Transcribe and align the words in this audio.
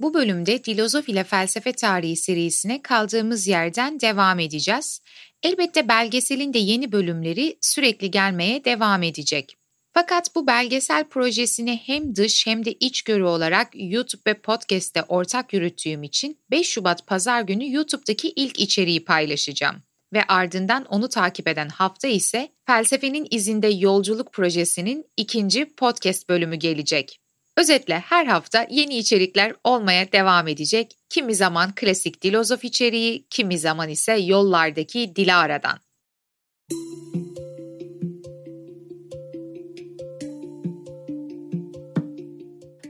Bu 0.00 0.14
bölümde 0.14 0.62
Filozof 0.62 1.08
ile 1.08 1.24
Felsefe 1.24 1.72
Tarihi 1.72 2.16
serisine 2.16 2.82
kaldığımız 2.82 3.46
yerden 3.46 4.00
devam 4.00 4.38
edeceğiz. 4.38 5.00
Elbette 5.42 5.88
belgeselin 5.88 6.54
de 6.54 6.58
yeni 6.58 6.92
bölümleri 6.92 7.58
sürekli 7.60 8.10
gelmeye 8.10 8.64
devam 8.64 9.02
edecek. 9.02 9.56
Fakat 9.92 10.34
bu 10.34 10.46
belgesel 10.46 11.04
projesini 11.04 11.80
hem 11.86 12.16
dış 12.16 12.46
hem 12.46 12.64
de 12.64 12.72
iç 12.72 13.02
görü 13.02 13.24
olarak 13.24 13.68
YouTube 13.74 14.22
ve 14.26 14.34
podcast'te 14.34 15.02
ortak 15.02 15.52
yürüttüğüm 15.52 16.02
için 16.02 16.38
5 16.50 16.68
Şubat 16.68 17.06
pazar 17.06 17.42
günü 17.42 17.72
YouTube'daki 17.72 18.28
ilk 18.28 18.60
içeriği 18.60 19.04
paylaşacağım. 19.04 19.76
Ve 20.12 20.22
ardından 20.22 20.84
onu 20.84 21.08
takip 21.08 21.48
eden 21.48 21.68
hafta 21.68 22.08
ise 22.08 22.48
Felsefenin 22.66 23.26
İzinde 23.30 23.68
Yolculuk 23.68 24.32
projesinin 24.32 25.04
ikinci 25.16 25.74
podcast 25.74 26.28
bölümü 26.28 26.56
gelecek. 26.56 27.20
Özetle 27.56 27.98
her 27.98 28.26
hafta 28.26 28.66
yeni 28.70 28.96
içerikler 28.96 29.52
olmaya 29.64 30.12
devam 30.12 30.48
edecek. 30.48 30.96
Kimi 31.08 31.34
zaman 31.34 31.74
klasik 31.74 32.22
dilozof 32.22 32.64
içeriği, 32.64 33.26
kimi 33.30 33.58
zaman 33.58 33.88
ise 33.88 34.12
yollardaki 34.12 35.16
Dilara'dan. 35.16 35.78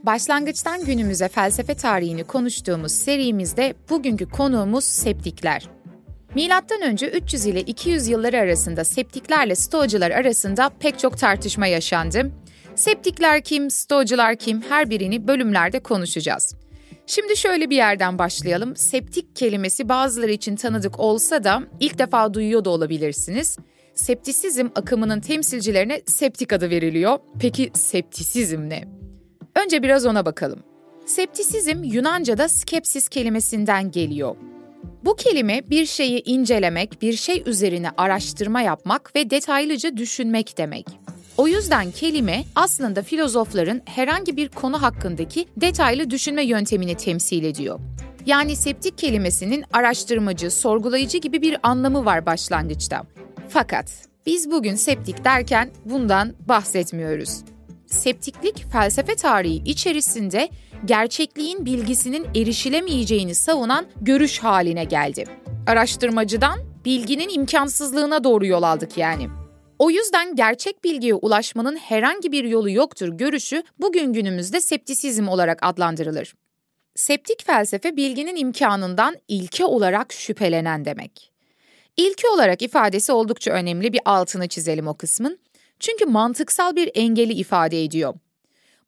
Başlangıçtan 0.03 0.84
günümüze 0.84 1.28
felsefe 1.28 1.75
tarihini 1.75 2.25
konuştuğumuz 2.25 2.92
serimizde 2.92 3.75
bugünkü 3.91 4.28
konuğumuz 4.28 4.84
septikler. 4.84 5.69
Milattan 6.34 6.83
önce 6.83 7.09
300 7.09 7.47
ile 7.47 7.61
200 7.61 8.09
yılları 8.09 8.39
arasında 8.39 8.84
septiklerle 8.84 9.55
stoacılar 9.55 10.11
arasında 10.11 10.70
pek 10.81 10.98
çok 10.98 11.19
tartışma 11.19 11.67
yaşandı. 11.67 12.31
Septikler 12.77 13.41
kim, 13.41 13.70
stoacılar 13.70 14.37
kim 14.37 14.62
her 14.62 14.91
birini 14.91 15.28
bölümlerde 15.28 15.81
konuşacağız. 15.81 16.54
Şimdi 17.06 17.37
şöyle 17.37 17.70
bir 17.70 17.76
yerden 17.76 18.19
başlayalım. 18.19 18.76
Septik 18.76 19.37
kelimesi 19.37 19.88
bazıları 19.88 20.32
için 20.32 20.56
tanıdık 20.56 21.00
olsa 21.00 21.44
da 21.44 21.62
ilk 21.81 21.98
defa 21.98 22.34
duyuyor 22.34 22.64
da 22.64 22.70
olabilirsiniz. 22.70 23.56
Septisizm 23.94 24.69
akımının 24.75 25.20
temsilcilerine 25.20 26.03
septik 26.06 26.53
adı 26.53 26.70
veriliyor. 26.70 27.19
Peki 27.41 27.70
septisizm 27.75 28.69
ne? 28.69 28.84
Önce 29.64 29.82
biraz 29.82 30.06
ona 30.06 30.26
bakalım. 30.26 30.62
Septisizm 31.06 31.82
Yunanca'da 31.84 32.48
skepsis 32.48 33.08
kelimesinden 33.08 33.91
geliyor. 33.91 34.37
Bu 35.04 35.16
kelime 35.16 35.70
bir 35.70 35.87
şeyi 35.87 36.22
incelemek, 36.25 37.03
bir 37.03 37.12
şey 37.12 37.43
üzerine 37.47 37.91
araştırma 37.97 38.60
yapmak 38.60 39.16
ve 39.16 39.31
detaylıca 39.31 39.97
düşünmek 39.97 40.58
demek. 40.58 40.87
O 41.36 41.48
yüzden 41.48 41.91
kelime 41.91 42.44
aslında 42.54 43.02
filozofların 43.02 43.82
herhangi 43.84 44.36
bir 44.36 44.48
konu 44.48 44.82
hakkındaki 44.82 45.47
detaylı 45.56 46.10
düşünme 46.10 46.44
yöntemini 46.44 46.94
temsil 46.94 47.44
ediyor. 47.44 47.80
Yani 48.26 48.56
septik 48.56 48.98
kelimesinin 48.98 49.64
araştırmacı, 49.72 50.50
sorgulayıcı 50.50 51.19
gibi 51.19 51.42
bir 51.42 51.56
anlamı 51.62 52.04
var 52.04 52.26
başlangıçta. 52.26 53.02
Fakat 53.48 53.92
biz 54.26 54.50
bugün 54.50 54.75
septik 54.75 55.25
derken 55.25 55.70
bundan 55.84 56.34
bahsetmiyoruz. 56.48 57.38
Septiklik 57.86 58.72
felsefe 58.72 59.16
tarihi 59.16 59.62
içerisinde 59.64 60.48
gerçekliğin 60.84 61.66
bilgisinin 61.66 62.26
erişilemeyeceğini 62.34 63.34
savunan 63.34 63.86
görüş 64.00 64.38
haline 64.38 64.84
geldi. 64.84 65.25
Araştırmacıdan 65.66 66.58
bilginin 66.84 67.28
imkansızlığına 67.28 68.25
doğru 68.25 68.46
yol 68.46 68.62
aldık 68.62 68.98
yani. 68.98 69.28
O 69.78 69.91
yüzden 69.91 70.37
gerçek 70.37 70.84
bilgiye 70.84 71.14
ulaşmanın 71.14 71.76
herhangi 71.76 72.32
bir 72.32 72.44
yolu 72.44 72.70
yoktur 72.70 73.09
görüşü 73.09 73.62
bugün 73.78 74.12
günümüzde 74.12 74.60
septisizm 74.60 75.28
olarak 75.28 75.59
adlandırılır. 75.62 76.34
Septik 76.94 77.47
felsefe 77.47 77.97
bilginin 77.97 78.37
imkanından 78.37 79.16
ilke 79.28 79.64
olarak 79.64 80.12
şüphelenen 80.12 80.84
demek. 80.84 81.32
İlke 81.97 82.28
olarak 82.28 82.62
ifadesi 82.62 83.12
oldukça 83.12 83.50
önemli 83.50 83.92
bir 83.92 84.00
altını 84.04 84.48
çizelim 84.48 84.87
o 84.87 84.94
kısmın. 84.94 85.38
Çünkü 85.81 86.06
mantıksal 86.06 86.76
bir 86.76 86.91
engeli 86.94 87.32
ifade 87.32 87.84
ediyor. 87.84 88.14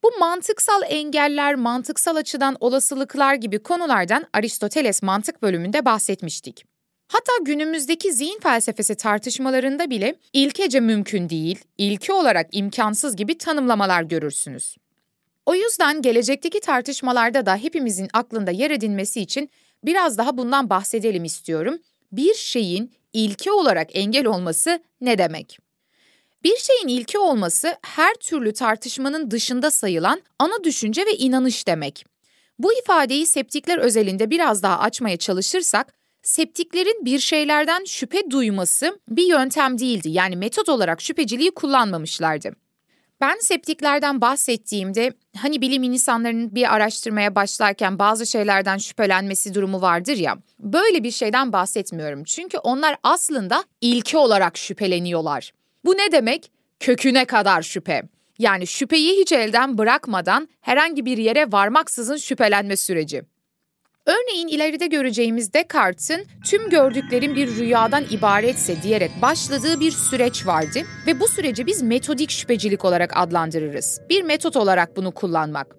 Bu 0.03 0.11
mantıksal 0.21 0.83
engeller, 0.89 1.55
mantıksal 1.55 2.17
açıdan 2.17 2.57
olasılıklar 2.61 3.35
gibi 3.35 3.59
konulardan 3.59 4.25
Aristoteles 4.33 5.03
mantık 5.03 5.43
bölümünde 5.43 5.85
bahsetmiştik. 5.85 6.68
Hatta 7.09 7.33
günümüzdeki 7.43 8.13
zihin 8.13 8.41
felsefesi 8.41 8.95
tartışmalarında 8.95 9.91
bile 9.91 10.15
ilkece 10.33 10.81
mümkün 10.81 11.29
değil, 11.29 11.59
ilke 11.79 12.13
olarak 12.13 12.47
imkansız 12.53 13.17
gibi 13.17 13.39
tanımlamalar 13.39 14.03
görürsünüz. 14.03 14.77
O 15.47 15.55
yüzden 15.55 16.03
gelecekteki 16.03 16.61
tartışmalarda 16.61 17.47
da 17.47 17.57
hepimizin 17.57 18.09
aklında 18.13 18.51
yer 18.51 18.71
edinmesi 18.71 19.21
için 19.21 19.51
biraz 19.85 20.19
daha 20.19 20.37
bundan 20.37 20.71
bahsedelim 20.71 21.25
istiyorum. 21.25 21.79
Bir 22.13 22.35
şeyin 22.35 22.93
ilke 23.13 23.53
olarak 23.53 23.97
engel 23.97 24.27
olması 24.27 24.81
ne 25.01 25.19
demek? 25.19 25.59
Bir 26.45 26.57
şeyin 26.57 26.89
ilke 26.89 27.19
olması 27.19 27.77
her 27.83 28.15
türlü 28.15 28.53
tartışmanın 28.53 29.31
dışında 29.31 29.71
sayılan 29.71 30.23
ana 30.39 30.65
düşünce 30.65 31.07
ve 31.07 31.17
inanış 31.17 31.67
demek. 31.67 32.05
Bu 32.59 32.73
ifadeyi 32.73 33.27
septikler 33.27 33.79
özelinde 33.79 34.31
biraz 34.31 34.63
daha 34.63 34.79
açmaya 34.79 35.17
çalışırsak, 35.17 35.95
septiklerin 36.23 37.05
bir 37.05 37.19
şeylerden 37.19 37.85
şüphe 37.85 38.31
duyması 38.31 39.01
bir 39.09 39.27
yöntem 39.27 39.79
değildi. 39.79 40.09
Yani 40.09 40.37
metot 40.37 40.69
olarak 40.69 41.01
şüpheciliği 41.01 41.51
kullanmamışlardı. 41.51 42.53
Ben 43.21 43.37
septiklerden 43.41 44.21
bahsettiğimde 44.21 45.13
hani 45.37 45.61
bilim 45.61 45.83
insanlarının 45.83 46.55
bir 46.55 46.75
araştırmaya 46.75 47.35
başlarken 47.35 47.99
bazı 47.99 48.27
şeylerden 48.27 48.79
şüphelenmesi 48.79 49.55
durumu 49.55 49.81
vardır 49.81 50.17
ya. 50.17 50.39
Böyle 50.59 51.05
bir 51.05 51.11
şeyden 51.11 51.53
bahsetmiyorum. 51.53 52.25
Çünkü 52.25 52.59
onlar 52.59 52.97
aslında 53.03 53.65
ilke 53.81 54.19
olarak 54.19 54.59
şüpheleniyorlar. 54.59 55.53
Bu 55.85 55.93
ne 55.93 56.13
demek? 56.13 56.51
Köküne 56.81 57.25
kadar 57.25 57.63
şüphe. 57.63 58.03
Yani 58.39 58.67
şüpheyi 58.67 59.21
hiç 59.21 59.33
elden 59.33 59.79
bırakmadan 59.79 60.49
herhangi 60.61 61.05
bir 61.05 61.19
yere 61.19 61.53
varmaksızın 61.53 62.17
şüphelenme 62.17 62.77
süreci. 62.77 63.23
Örneğin 64.09 64.49
ileride 64.49 64.87
göreceğimiz 64.87 65.53
Descartes'in 65.53 66.27
tüm 66.45 66.71
gördüklerim 66.71 67.35
bir 67.35 67.57
rüyadan 67.57 68.05
ibaretse 68.11 68.83
diyerek 68.83 69.11
başladığı 69.23 69.81
bir 69.81 69.91
süreç 69.91 70.47
vardı 70.47 70.83
ve 71.07 71.21
bu 71.21 71.29
süreci 71.29 71.67
biz 71.67 71.83
metodik 71.83 72.31
şüphecilik 72.31 72.85
olarak 72.85 73.17
adlandırırız. 73.17 74.01
Bir 74.09 74.23
metot 74.23 74.57
olarak 74.57 74.97
bunu 74.97 75.13
kullanmak. 75.13 75.77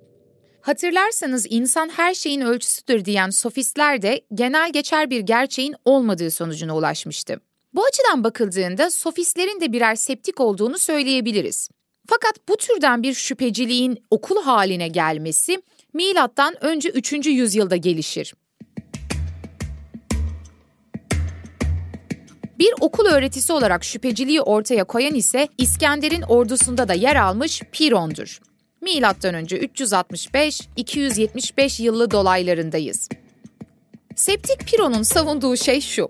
Hatırlarsanız 0.61 1.47
insan 1.49 1.89
her 1.89 2.13
şeyin 2.13 2.41
ölçüsüdür 2.41 3.05
diyen 3.05 3.29
sofistler 3.29 4.01
de 4.01 4.21
genel 4.33 4.71
geçer 4.71 5.09
bir 5.09 5.19
gerçeğin 5.19 5.75
olmadığı 5.85 6.31
sonucuna 6.31 6.77
ulaşmıştı. 6.77 7.41
Bu 7.73 7.85
açıdan 7.85 8.23
bakıldığında 8.23 8.91
sofistlerin 8.91 9.61
de 9.61 9.71
birer 9.71 9.95
septik 9.95 10.39
olduğunu 10.39 10.77
söyleyebiliriz. 10.77 11.69
Fakat 12.07 12.49
bu 12.49 12.57
türden 12.57 13.03
bir 13.03 13.13
şüpheciliğin 13.13 14.03
okul 14.11 14.41
haline 14.41 14.87
gelmesi 14.87 15.61
milattan 15.93 16.63
önce 16.63 16.89
3. 16.89 17.27
yüzyılda 17.27 17.75
gelişir. 17.75 18.33
Bir 22.59 22.73
okul 22.79 23.05
öğretisi 23.05 23.53
olarak 23.53 23.83
şüpheciliği 23.83 24.41
ortaya 24.41 24.83
koyan 24.83 25.15
ise 25.15 25.47
İskender'in 25.57 26.21
ordusunda 26.21 26.87
da 26.87 26.93
yer 26.93 27.15
almış 27.15 27.61
Piron'dur. 27.71 28.39
Milattan 28.81 29.35
önce 29.35 29.57
365-275 29.57 31.83
yıllı 31.83 32.11
dolaylarındayız. 32.11 33.09
Septik 34.15 34.67
Piron'un 34.67 35.03
savunduğu 35.03 35.57
şey 35.57 35.81
şu. 35.81 36.09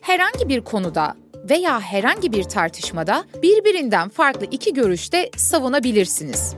Herhangi 0.00 0.48
bir 0.48 0.60
konuda 0.60 1.16
veya 1.50 1.80
herhangi 1.80 2.32
bir 2.32 2.44
tartışmada 2.44 3.24
birbirinden 3.42 4.08
farklı 4.08 4.46
iki 4.50 4.74
görüşte 4.74 5.30
savunabilirsiniz. 5.36 6.54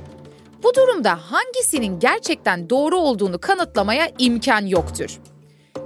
Bu 0.64 0.75
durumda 0.75 1.19
hangisinin 1.31 2.00
gerçekten 2.00 2.70
doğru 2.70 2.96
olduğunu 2.96 3.38
kanıtlamaya 3.38 4.11
imkan 4.19 4.66
yoktur. 4.66 5.20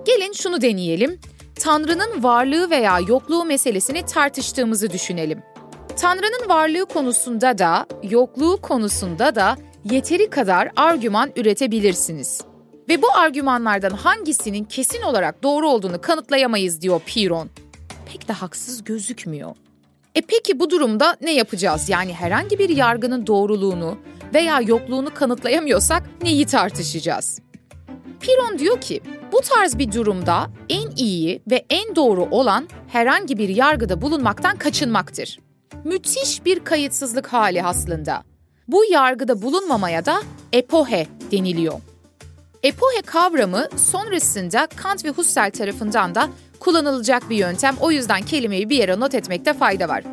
Gelin 0.04 0.32
şunu 0.32 0.62
deneyelim. 0.62 1.20
Tanrı'nın 1.60 2.22
varlığı 2.22 2.70
veya 2.70 2.98
yokluğu 3.08 3.44
meselesini 3.44 4.06
tartıştığımızı 4.06 4.90
düşünelim. 4.90 5.42
Tanrı'nın 5.96 6.48
varlığı 6.48 6.86
konusunda 6.86 7.58
da, 7.58 7.86
yokluğu 8.02 8.56
konusunda 8.62 9.34
da 9.34 9.56
yeteri 9.84 10.30
kadar 10.30 10.70
argüman 10.76 11.30
üretebilirsiniz. 11.36 12.40
Ve 12.88 13.02
bu 13.02 13.06
argümanlardan 13.14 13.90
hangisinin 13.90 14.64
kesin 14.64 15.02
olarak 15.02 15.42
doğru 15.42 15.69
olduğunu 15.69 16.00
kanıtlayamayız 16.00 16.80
diyor 16.80 17.00
Piron. 17.06 17.50
Pek 18.12 18.28
de 18.28 18.32
haksız 18.32 18.84
gözükmüyor. 18.84 19.54
E 20.14 20.20
peki 20.20 20.60
bu 20.60 20.70
durumda 20.70 21.16
ne 21.20 21.34
yapacağız? 21.34 21.88
Yani 21.88 22.12
herhangi 22.12 22.58
bir 22.58 22.69
yargının 22.69 23.26
doğruluğunu 23.26 23.98
veya 24.34 24.60
yokluğunu 24.60 25.14
kanıtlayamıyorsak 25.14 26.02
neyi 26.22 26.46
tartışacağız? 26.46 27.40
Piron 28.20 28.58
diyor 28.58 28.80
ki, 28.80 29.00
bu 29.32 29.40
tarz 29.40 29.78
bir 29.78 29.92
durumda 29.92 30.50
en 30.69 30.90
iyi 30.96 31.42
ve 31.50 31.66
en 31.70 31.96
doğru 31.96 32.28
olan 32.30 32.69
herhangi 32.88 33.38
bir 33.38 33.48
yargıda 33.48 34.02
bulunmaktan 34.02 34.56
kaçınmaktır. 34.56 35.38
Müthiş 35.84 36.44
bir 36.44 36.60
kayıtsızlık 36.60 37.26
hali 37.26 37.62
aslında. 37.62 38.22
Bu 38.69 38.84
yargıda 38.84 39.42
bulunmamaya 39.42 40.06
da 40.06 40.22
epohe 40.52 41.06
deniliyor. 41.32 41.80
Epohe 42.62 43.02
kavramı 43.06 43.69
sonrasında 43.76 44.69
Kant 44.76 45.04
ve 45.04 45.08
Husserl 45.08 45.50
tarafından 45.50 46.14
da 46.14 46.28
kullanılacak 46.60 47.30
bir 47.30 47.36
yöntem. 47.36 47.76
O 47.80 47.90
yüzden 47.90 48.22
kelimeyi 48.22 48.70
bir 48.70 48.76
yere 48.76 49.00
not 49.00 49.14
etmekte 49.14 49.54
fayda 49.54 49.88
var. 49.88 50.04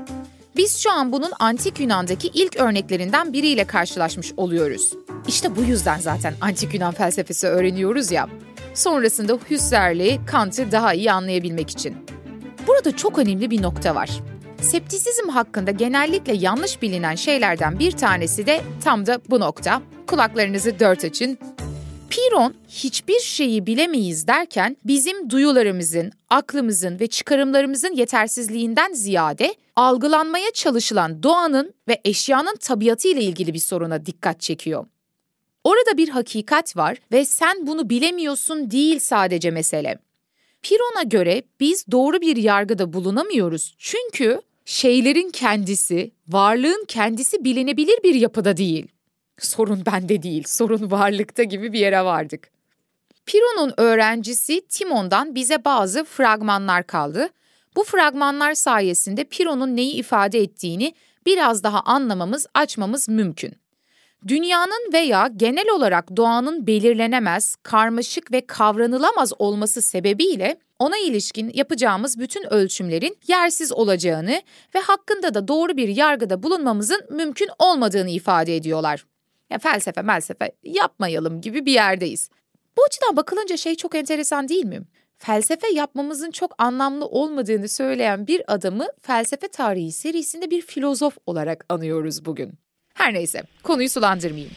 Biz 0.58 0.78
şu 0.78 0.92
an 0.92 1.12
bunun 1.12 1.32
antik 1.40 1.80
Yunan'daki 1.80 2.28
ilk 2.34 2.58
örneklerinden 2.58 3.34
biriyle 3.34 3.66
karşılaşmış 3.66 4.34
oluyoruz. 4.38 4.94
İşte 5.28 5.56
bu 5.56 5.62
yüzden 5.62 6.00
zaten 6.00 6.34
antik 6.42 6.74
Yunan 6.74 6.94
felsefesi 6.94 7.48
öğreniyoruz 7.48 8.12
ya. 8.12 8.30
Sonrasında 8.74 9.34
Husserl'i, 9.50 10.20
Kant'ı 10.28 10.72
daha 10.72 10.94
iyi 10.94 11.12
anlayabilmek 11.12 11.70
için. 11.70 11.98
Burada 12.68 12.96
çok 12.96 13.18
önemli 13.20 13.52
bir 13.52 13.62
nokta 13.62 13.96
var. 13.96 14.10
Septisizm 14.62 15.30
hakkında 15.30 15.72
genellikle 15.72 16.34
yanlış 16.34 16.82
bilinen 16.82 17.16
şeylerden 17.16 17.80
bir 17.80 17.92
tanesi 17.92 18.46
de 18.46 18.62
tam 18.84 19.06
da 19.06 19.22
bu 19.30 19.40
nokta. 19.40 19.82
Kulaklarınızı 20.08 20.80
dört 20.80 21.06
açın. 21.06 21.38
Piron 22.10 22.54
hiçbir 22.70 23.20
şeyi 23.20 23.66
bilemeyiz 23.66 24.28
derken 24.28 24.78
bizim 24.86 25.30
duyularımızın, 25.30 26.12
aklımızın 26.30 27.00
ve 27.00 27.08
çıkarımlarımızın 27.08 27.94
yetersizliğinden 27.94 28.94
ziyade 28.94 29.56
algılanmaya 29.76 30.52
çalışılan 30.52 31.24
doğanın 31.24 31.74
ve 31.88 32.02
eşyanın 32.06 32.56
tabiatı 32.56 33.08
ile 33.08 33.22
ilgili 33.22 33.54
bir 33.54 33.60
soruna 33.60 34.06
dikkat 34.06 34.42
çekiyor. 34.42 34.86
Orada 35.64 35.98
bir 35.98 36.10
hakikat 36.10 36.78
var 36.78 36.98
ve 37.12 37.26
sen 37.26 37.68
bunu 37.68 37.90
bilemiyorsun 37.90 38.72
değil 38.72 39.00
sadece 39.00 39.52
mesele. 39.52 39.98
Piron'a 40.62 41.04
göre 41.04 41.44
biz 41.60 41.86
doğru 41.92 42.22
bir 42.22 42.38
yargıda 42.38 42.94
bulunamıyoruz 42.94 43.76
çünkü 43.78 44.42
şeylerin 44.66 45.30
kendisi, 45.30 46.12
varlığın 46.28 46.86
kendisi 46.88 47.44
bilinebilir 47.44 48.00
bir 48.04 48.16
yapıda 48.16 48.58
değil. 48.58 48.88
Sorun 49.40 49.86
bende 49.86 50.24
değil, 50.24 50.44
sorun 50.48 50.92
varlıkta 50.92 51.44
gibi 51.44 51.74
bir 51.74 51.80
yere 51.80 52.06
vardık. 52.06 52.50
Piron'un 53.26 53.74
öğrencisi 53.78 54.68
Timon'dan 54.68 55.36
bize 55.36 55.66
bazı 55.66 56.04
fragmanlar 56.04 56.88
kaldı. 56.88 57.30
Bu 57.76 57.84
fragmanlar 57.84 58.54
sayesinde 58.54 59.24
Piron'un 59.24 59.76
neyi 59.76 59.94
ifade 59.94 60.40
ettiğini 60.40 60.94
biraz 61.26 61.64
daha 61.64 61.80
anlamamız, 61.80 62.48
açmamız 62.54 63.10
mümkün. 63.10 63.54
Dünyanın 64.28 64.94
veya 64.94 65.30
genel 65.36 65.70
olarak 65.70 66.18
doğanın 66.18 66.68
belirlenemez, 66.68 67.56
karmaşık 67.56 68.32
ve 68.32 68.46
kavranılamaz 68.46 69.34
olması 69.40 69.82
sebebiyle 69.82 70.58
ona 70.80 70.98
ilişkin 70.98 71.52
yapacağımız 71.54 72.20
bütün 72.20 72.54
ölçümlerin 72.54 73.18
yersiz 73.28 73.72
olacağını 73.72 74.42
ve 74.76 74.80
hakkında 74.80 75.34
da 75.34 75.48
doğru 75.48 75.78
bir 75.78 75.88
yargıda 75.88 76.44
bulunmamızın 76.44 77.02
mümkün 77.10 77.50
olmadığını 77.60 78.10
ifade 78.10 78.56
ediyorlar. 78.56 79.06
Ya 79.50 79.58
felsefe 79.60 80.02
melsefe 80.02 80.52
yapmayalım 80.64 81.42
gibi 81.42 81.66
bir 81.66 81.74
yerdeyiz. 81.74 82.30
Bu 82.78 82.82
açıdan 82.88 83.16
bakılınca 83.16 83.58
şey 83.58 83.76
çok 83.76 83.96
enteresan 83.96 84.50
değil 84.50 84.66
mi? 84.66 84.82
Felsefe 85.18 85.68
yapmamızın 85.74 86.32
çok 86.32 86.56
anlamlı 86.58 87.06
olmadığını 87.06 87.70
söyleyen 87.70 88.28
bir 88.28 88.54
adamı 88.54 88.88
felsefe 89.02 89.48
tarihi 89.48 89.92
serisinde 89.92 90.52
bir 90.52 90.62
filozof 90.62 91.18
olarak 91.26 91.66
anıyoruz 91.70 92.26
bugün. 92.26 92.54
Her 92.94 93.14
neyse 93.14 93.44
konuyu 93.64 93.90
sulandırmayayım. 93.90 94.52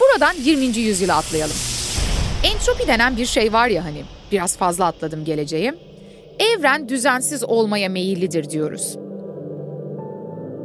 Buradan 0.00 0.34
20. 0.42 0.64
yüzyıla 0.64 1.16
atlayalım. 1.16 1.56
Entropi 2.44 2.86
denen 2.86 3.16
bir 3.16 3.26
şey 3.26 3.52
var 3.52 3.68
ya 3.68 3.84
hani 3.84 4.04
biraz 4.32 4.56
fazla 4.56 4.86
atladım 4.86 5.24
geleceğe. 5.24 5.74
Evren 6.38 6.88
düzensiz 6.88 7.44
olmaya 7.44 7.88
meyillidir 7.88 8.50
diyoruz. 8.50 8.96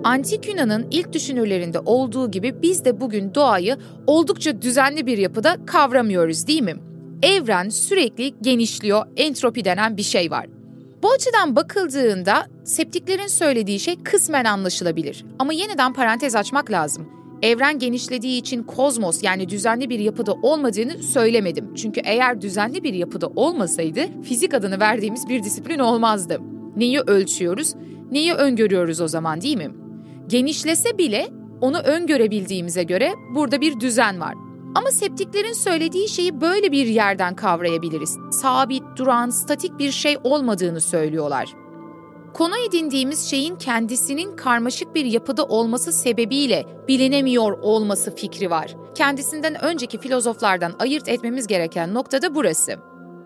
Antik 0.06 0.48
Yunan'ın 0.48 0.88
ilk 0.92 1.13
düşünürlerinde 1.13 1.80
olduğu 1.80 2.31
gibi 2.31 2.62
biz 2.62 2.86
de 2.86 3.02
bugün 3.02 3.36
doğayı 3.36 3.78
oldukça 4.07 4.62
düzenli 4.62 5.06
bir 5.06 5.18
yapıda 5.18 5.57
kavramıyoruz 5.66 6.48
değil 6.48 6.62
mi? 6.62 6.75
Evren 7.22 7.69
sürekli 7.69 8.34
genişliyor, 8.42 9.06
entropi 9.18 9.66
denen 9.66 9.98
bir 9.98 10.04
şey 10.04 10.31
var. 10.31 10.46
Bu 11.04 11.12
açıdan 11.12 11.56
bakıldığında 11.56 12.48
septiklerin 12.63 13.28
söylediği 13.28 13.80
şey 13.80 14.04
kısmen 14.04 14.46
anlaşılabilir. 14.46 15.25
Ama 15.40 15.54
yeniden 15.54 15.94
parantez 15.94 16.36
açmak 16.36 16.72
lazım. 16.72 17.10
Evren 17.42 17.80
genişlediği 17.80 18.40
için 18.40 18.63
kozmos 18.63 19.24
yani 19.24 19.50
düzenli 19.50 19.90
bir 19.90 20.00
yapıda 20.00 20.34
olmadığını 20.34 21.04
söylemedim. 21.04 21.74
Çünkü 21.75 22.01
eğer 22.04 22.42
düzenli 22.42 22.84
bir 22.84 22.94
yapıda 22.94 23.28
olmasaydı 23.28 24.01
fizik 24.24 24.54
adını 24.54 24.80
verdiğimiz 24.80 25.30
bir 25.30 25.44
disiplin 25.44 25.80
olmazdı. 25.80 26.40
Neyi 26.75 27.00
ölçüyoruz, 27.00 27.74
neyi 28.12 28.34
öngörüyoruz 28.34 29.01
o 29.01 29.08
zaman 29.08 29.41
değil 29.41 29.58
mi? 29.58 29.85
Genişlese 30.27 30.98
bile 30.98 31.27
onu 31.62 31.79
öngörebildiğimize 31.79 32.84
göre 32.84 33.13
burada 33.36 33.62
bir 33.62 33.79
düzen 33.79 34.20
var. 34.20 34.34
Ama 34.75 34.91
septiklerin 34.91 35.53
söylediği 35.53 36.10
şeyi 36.10 36.41
böyle 36.41 36.72
bir 36.72 36.86
yerden 36.86 37.36
kavrayabiliriz. 37.36 38.17
Sabit, 38.32 38.84
duran, 38.96 39.29
statik 39.29 39.79
bir 39.79 39.91
şey 39.91 40.17
olmadığını 40.24 40.82
söylüyorlar. 40.82 41.53
Konu 42.34 42.58
edindiğimiz 42.67 43.29
şeyin 43.29 43.55
kendisinin 43.55 44.36
karmaşık 44.36 44.96
bir 44.96 45.05
yapıda 45.05 45.46
olması 45.46 45.91
sebebiyle 45.91 46.65
bilinemiyor 46.88 47.51
olması 47.51 48.15
fikri 48.15 48.50
var. 48.50 48.75
Kendisinden 48.96 49.63
önceki 49.63 49.98
filozoflardan 49.98 50.74
ayırt 50.79 51.10
etmemiz 51.10 51.48
gereken 51.48 51.94
nokta 51.94 52.22
da 52.22 52.36
burası. 52.36 52.74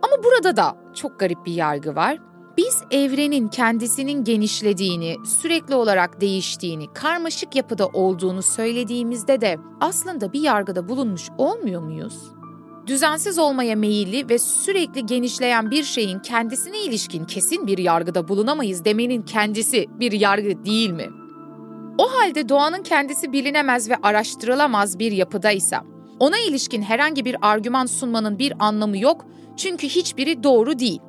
Ama 0.02 0.24
burada 0.24 0.58
da 0.58 0.76
çok 0.96 1.20
garip 1.20 1.46
bir 1.46 1.54
yargı 1.54 1.96
var. 1.96 2.20
Biz 2.60 2.84
evrenin 2.92 3.48
kendisinin 3.48 4.24
genişlediğini, 4.24 5.16
sürekli 5.26 5.76
olarak 5.76 6.22
değiştiğini, 6.22 6.94
karmaşık 6.94 7.56
yapıda 7.56 7.88
olduğunu 7.88 8.42
söylediğimizde 8.42 9.42
de 9.42 9.58
aslında 9.82 10.34
bir 10.34 10.42
yargıda 10.42 10.90
bulunmuş 10.90 11.30
olmuyor 11.38 11.82
muyuz? 11.82 12.16
Düzensiz 12.88 13.40
olmaya 13.40 13.76
meyilli 13.76 14.30
ve 14.30 14.40
sürekli 14.40 15.06
genişleyen 15.06 15.72
bir 15.72 15.84
şeyin 15.84 16.20
kendisine 16.20 16.80
ilişkin 16.80 17.26
kesin 17.26 17.68
bir 17.68 17.78
yargıda 17.78 18.28
bulunamayız 18.28 18.86
demenin 18.86 19.22
kendisi 19.22 19.88
bir 20.00 20.12
yargı 20.12 20.66
değil 20.66 20.92
mi? 20.92 21.10
O 21.98 22.08
halde 22.12 22.50
doğanın 22.50 22.84
kendisi 22.84 23.34
bilinemez 23.34 23.90
ve 23.90 23.96
araştırılamaz 24.04 25.00
bir 25.00 25.12
yapıdaysa, 25.12 25.84
ona 26.20 26.38
ilişkin 26.38 26.82
herhangi 26.82 27.26
bir 27.26 27.38
argüman 27.42 27.86
sunmanın 27.86 28.40
bir 28.40 28.54
anlamı 28.60 28.98
yok 28.98 29.26
çünkü 29.58 29.88
hiçbiri 29.88 30.44
doğru 30.44 30.80
değil. 30.80 31.00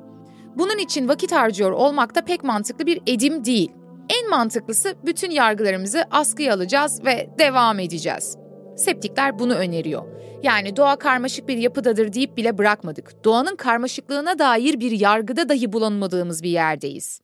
Bunun 0.55 0.77
için 0.77 1.07
vakit 1.07 1.31
harcıyor 1.31 1.71
olmak 1.71 2.15
da 2.15 2.21
pek 2.21 2.43
mantıklı 2.43 2.85
bir 2.85 3.01
edim 3.07 3.45
değil. 3.45 3.71
En 4.09 4.29
mantıklısı 4.29 4.95
bütün 5.05 5.31
yargılarımızı 5.31 6.05
askıya 6.11 6.53
alacağız 6.53 7.05
ve 7.05 7.29
devam 7.39 7.79
edeceğiz. 7.79 8.37
Septikler 8.77 9.39
bunu 9.39 9.53
öneriyor. 9.53 10.03
Yani 10.43 10.75
doğa 10.75 10.95
karmaşık 10.95 11.47
bir 11.47 11.57
yapıdadır 11.57 12.13
deyip 12.13 12.37
bile 12.37 12.57
bırakmadık. 12.57 13.23
Doğanın 13.23 13.55
karmaşıklığına 13.55 14.39
dair 14.39 14.79
bir 14.79 14.91
yargıda 14.91 15.49
dahi 15.49 15.73
bulunmadığımız 15.73 16.43
bir 16.43 16.49
yerdeyiz. 16.49 17.21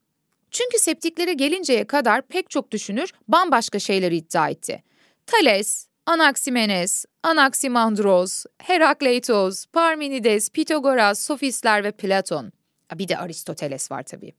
Çünkü 0.51 0.79
septiklere 0.79 1.34
gelinceye 1.34 1.88
kadar 1.88 2.22
pek 2.22 2.50
çok 2.50 2.72
düşünür 2.72 3.12
bambaşka 3.27 3.79
şeyleri 3.79 4.17
iddia 4.17 4.50
etti. 4.50 4.84
Thales, 5.27 5.88
Anaximenes, 6.05 7.05
Anaximandros, 7.24 8.46
Herakleitos, 8.57 9.65
Parmenides, 9.65 10.50
Pitagoras, 10.50 11.19
Sofistler 11.19 11.84
ve 11.84 11.91
Platon. 11.91 12.51
Bir 12.96 13.08
de 13.08 13.17
Aristoteles 13.17 13.91
var 13.91 14.03
tabii. 14.03 14.34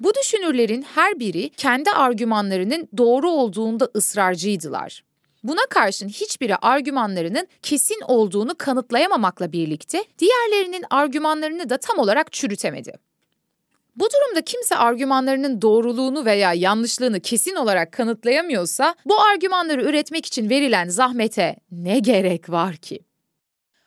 Bu 0.00 0.12
düşünürlerin 0.14 0.82
her 0.82 1.20
biri 1.20 1.48
kendi 1.48 1.90
argümanlarının 1.90 2.88
doğru 2.96 3.30
olduğunda 3.30 3.88
ısrarcıydılar. 3.96 5.04
Buna 5.42 5.66
karşın 5.70 6.08
hiçbiri 6.08 6.56
argümanlarının 6.56 7.48
kesin 7.62 8.00
olduğunu 8.08 8.54
kanıtlayamamakla 8.58 9.52
birlikte 9.52 10.04
diğerlerinin 10.18 10.84
argümanlarını 10.90 11.70
da 11.70 11.78
tam 11.78 11.98
olarak 11.98 12.32
çürütemedi. 12.32 12.92
Bu 13.96 14.08
durumda 14.10 14.42
kimse 14.42 14.76
argümanlarının 14.76 15.62
doğruluğunu 15.62 16.24
veya 16.24 16.52
yanlışlığını 16.52 17.20
kesin 17.20 17.54
olarak 17.54 17.92
kanıtlayamıyorsa 17.92 18.94
bu 19.04 19.20
argümanları 19.20 19.82
üretmek 19.82 20.26
için 20.26 20.50
verilen 20.50 20.88
zahmete 20.88 21.56
ne 21.70 21.98
gerek 21.98 22.50
var 22.50 22.76
ki? 22.76 23.00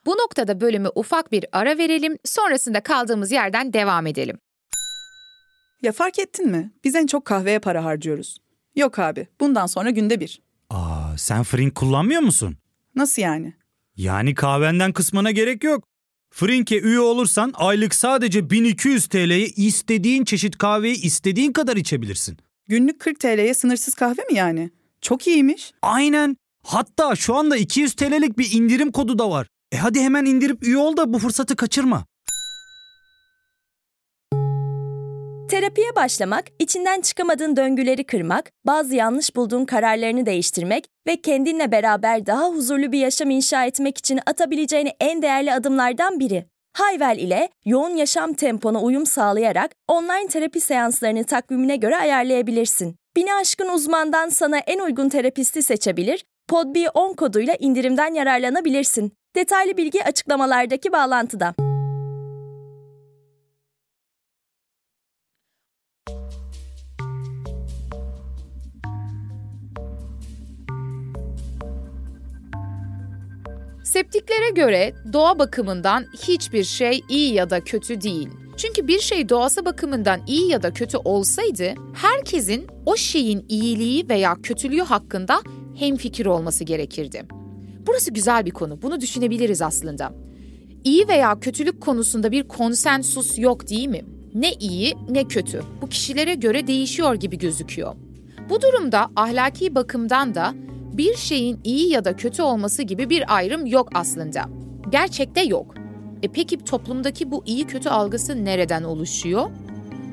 Bu 0.05 0.11
noktada 0.11 0.61
bölümü 0.61 0.89
ufak 0.95 1.31
bir 1.31 1.45
ara 1.51 1.77
verelim, 1.77 2.17
sonrasında 2.25 2.83
kaldığımız 2.83 3.31
yerden 3.31 3.73
devam 3.73 4.07
edelim. 4.07 4.37
Ya 5.81 5.91
fark 5.91 6.19
ettin 6.19 6.51
mi? 6.51 6.71
Biz 6.83 6.95
en 6.95 7.07
çok 7.07 7.25
kahveye 7.25 7.59
para 7.59 7.83
harcıyoruz. 7.85 8.37
Yok 8.75 8.99
abi, 8.99 9.27
bundan 9.39 9.65
sonra 9.67 9.89
günde 9.89 10.19
bir. 10.19 10.41
Aa, 10.69 11.17
sen 11.17 11.43
Frink 11.43 11.75
kullanmıyor 11.75 12.21
musun? 12.21 12.57
Nasıl 12.95 13.21
yani? 13.21 13.53
Yani 13.95 14.35
kahvenden 14.35 14.93
kısmına 14.93 15.31
gerek 15.31 15.63
yok. 15.63 15.83
Frink'e 16.33 16.79
üye 16.79 16.99
olursan 16.99 17.53
aylık 17.55 17.95
sadece 17.95 18.49
1200 18.49 19.07
TL'ye 19.07 19.45
istediğin 19.47 20.25
çeşit 20.25 20.57
kahveyi 20.57 21.01
istediğin 21.01 21.53
kadar 21.53 21.75
içebilirsin. 21.77 22.37
Günlük 22.67 22.99
40 22.99 23.19
TL'ye 23.19 23.53
sınırsız 23.53 23.93
kahve 23.93 24.21
mi 24.31 24.33
yani? 24.37 24.69
Çok 25.01 25.27
iyiymiş. 25.27 25.71
Aynen. 25.81 26.37
Hatta 26.63 27.15
şu 27.15 27.35
anda 27.35 27.57
200 27.57 27.93
TL'lik 27.93 28.37
bir 28.37 28.51
indirim 28.51 28.91
kodu 28.91 29.19
da 29.19 29.29
var. 29.29 29.47
E 29.71 29.77
hadi 29.77 30.01
hemen 30.01 30.25
indirip 30.25 30.63
üye 30.63 30.77
ol 30.77 30.97
da 30.97 31.13
bu 31.13 31.19
fırsatı 31.19 31.55
kaçırma. 31.55 32.05
Terapiye 35.49 35.95
başlamak, 35.95 36.45
içinden 36.59 37.01
çıkamadığın 37.01 37.55
döngüleri 37.55 38.03
kırmak, 38.03 38.51
bazı 38.65 38.95
yanlış 38.95 39.35
bulduğun 39.35 39.65
kararlarını 39.65 40.25
değiştirmek 40.25 40.87
ve 41.07 41.21
kendinle 41.21 41.71
beraber 41.71 42.25
daha 42.25 42.49
huzurlu 42.49 42.91
bir 42.91 42.99
yaşam 42.99 43.29
inşa 43.29 43.65
etmek 43.65 43.97
için 43.97 44.19
atabileceğin 44.25 44.89
en 44.99 45.21
değerli 45.21 45.53
adımlardan 45.53 46.19
biri. 46.19 46.45
Hayvel 46.73 47.17
ile 47.17 47.49
yoğun 47.65 47.95
yaşam 47.95 48.33
tempona 48.33 48.81
uyum 48.81 49.05
sağlayarak 49.05 49.71
online 49.87 50.27
terapi 50.27 50.59
seanslarını 50.59 51.23
takvimine 51.23 51.75
göre 51.75 51.97
ayarlayabilirsin. 51.97 52.95
Bini 53.15 53.33
aşkın 53.33 53.69
uzmandan 53.69 54.29
sana 54.29 54.57
en 54.57 54.79
uygun 54.79 55.09
terapisti 55.09 55.63
seçebilir, 55.63 56.25
PodB10 56.49 57.15
koduyla 57.15 57.55
indirimden 57.59 58.13
yararlanabilirsin. 58.13 59.13
Detaylı 59.35 59.77
bilgi 59.77 60.03
açıklamalardaki 60.03 60.91
bağlantıda. 60.91 61.55
Septiklere 73.83 74.49
göre 74.55 74.93
doğa 75.13 75.39
bakımından 75.39 76.05
hiçbir 76.27 76.63
şey 76.63 77.01
iyi 77.09 77.33
ya 77.33 77.49
da 77.49 77.63
kötü 77.63 78.01
değil. 78.01 78.29
Çünkü 78.57 78.87
bir 78.87 78.99
şey 78.99 79.29
doğası 79.29 79.65
bakımından 79.65 80.21
iyi 80.27 80.51
ya 80.51 80.63
da 80.63 80.73
kötü 80.73 80.97
olsaydı 80.97 81.73
herkesin 81.93 82.67
o 82.85 82.95
şeyin 82.95 83.45
iyiliği 83.49 84.09
veya 84.09 84.35
kötülüğü 84.43 84.81
hakkında 84.81 85.41
hemfikir 85.79 86.25
olması 86.25 86.63
gerekirdi. 86.63 87.40
Burası 87.87 88.11
güzel 88.11 88.45
bir 88.45 88.51
konu. 88.51 88.81
Bunu 88.81 89.01
düşünebiliriz 89.01 89.61
aslında. 89.61 90.13
İyi 90.83 91.07
veya 91.07 91.39
kötülük 91.39 91.81
konusunda 91.81 92.31
bir 92.31 92.47
konsensus 92.47 93.39
yok 93.39 93.69
değil 93.69 93.87
mi? 93.87 94.01
Ne 94.33 94.53
iyi 94.53 94.95
ne 95.09 95.27
kötü. 95.27 95.63
Bu 95.81 95.89
kişilere 95.89 96.33
göre 96.33 96.67
değişiyor 96.67 97.15
gibi 97.15 97.37
gözüküyor. 97.37 97.95
Bu 98.49 98.61
durumda 98.61 99.09
ahlaki 99.15 99.75
bakımdan 99.75 100.35
da 100.35 100.53
bir 100.93 101.15
şeyin 101.15 101.59
iyi 101.63 101.89
ya 101.89 102.05
da 102.05 102.15
kötü 102.15 102.41
olması 102.41 102.83
gibi 102.83 103.09
bir 103.09 103.35
ayrım 103.35 103.65
yok 103.65 103.89
aslında. 103.93 104.49
Gerçekte 104.89 105.41
yok. 105.41 105.75
E 106.23 106.27
peki 106.27 106.57
toplumdaki 106.57 107.31
bu 107.31 107.43
iyi 107.45 107.67
kötü 107.67 107.89
algısı 107.89 108.45
nereden 108.45 108.83
oluşuyor? 108.83 109.49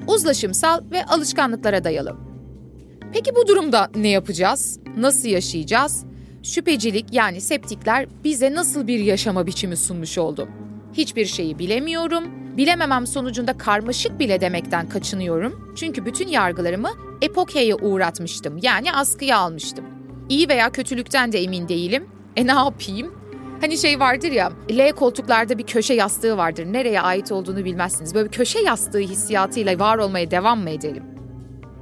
Uzlaşımsal 0.06 0.80
ve 0.90 1.04
alışkanlıklara 1.04 1.84
dayalı. 1.84 2.16
Peki 3.12 3.36
bu 3.36 3.46
durumda 3.46 3.90
ne 3.96 4.08
yapacağız? 4.08 4.80
Nasıl 4.96 5.28
yaşayacağız? 5.28 6.04
Şüphecilik 6.42 7.06
yani 7.12 7.40
septikler 7.40 8.06
bize 8.24 8.54
nasıl 8.54 8.86
bir 8.86 8.98
yaşama 8.98 9.46
biçimi 9.46 9.76
sunmuş 9.76 10.18
oldu? 10.18 10.48
Hiçbir 10.92 11.26
şeyi 11.26 11.58
bilemiyorum, 11.58 12.24
bilememem 12.56 13.06
sonucunda 13.06 13.58
karmaşık 13.58 14.18
bile 14.18 14.40
demekten 14.40 14.88
kaçınıyorum. 14.88 15.74
Çünkü 15.76 16.06
bütün 16.06 16.28
yargılarımı 16.28 16.90
epokeye 17.22 17.74
uğratmıştım 17.74 18.58
yani 18.62 18.92
askıya 18.92 19.38
almıştım. 19.38 19.84
İyi 20.28 20.48
veya 20.48 20.72
kötülükten 20.72 21.32
de 21.32 21.42
emin 21.42 21.68
değilim. 21.68 22.06
E 22.36 22.46
ne 22.46 22.52
yapayım? 22.52 23.14
Hani 23.60 23.78
şey 23.78 24.00
vardır 24.00 24.32
ya, 24.32 24.52
L 24.70 24.92
koltuklarda 24.92 25.58
bir 25.58 25.66
köşe 25.66 25.94
yastığı 25.94 26.36
vardır. 26.36 26.64
Nereye 26.64 27.00
ait 27.00 27.32
olduğunu 27.32 27.64
bilmezsiniz. 27.64 28.14
Böyle 28.14 28.26
bir 28.28 28.32
köşe 28.32 28.58
yastığı 28.58 28.98
hissiyatıyla 28.98 29.78
var 29.78 29.98
olmaya 29.98 30.30
devam 30.30 30.60
mı 30.60 30.70
edelim? 30.70 31.17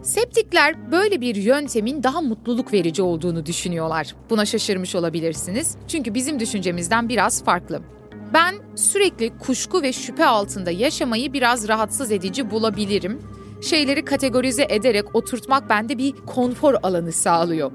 Septikler 0.06 0.90
böyle 0.90 1.20
bir 1.20 1.34
yöntemin 1.34 2.02
daha 2.02 2.20
mutluluk 2.20 2.72
verici 2.72 3.02
olduğunu 3.02 3.46
düşünüyorlar. 3.46 4.14
Buna 4.30 4.44
şaşırmış 4.46 4.94
olabilirsiniz. 4.94 5.76
Çünkü 5.88 6.14
bizim 6.14 6.40
düşüncemizden 6.40 7.08
biraz 7.08 7.44
farklı. 7.44 7.80
Ben 8.34 8.54
sürekli 8.76 9.38
kuşku 9.38 9.82
ve 9.82 9.92
şüphe 9.92 10.26
altında 10.26 10.70
yaşamayı 10.70 11.32
biraz 11.32 11.68
rahatsız 11.68 12.12
edici 12.12 12.50
bulabilirim. 12.50 13.22
Şeyleri 13.62 14.04
kategorize 14.04 14.66
ederek 14.68 15.16
oturtmak 15.16 15.70
bende 15.70 15.98
bir 15.98 16.12
konfor 16.12 16.74
alanı 16.82 17.12
sağlıyor. 17.12 17.72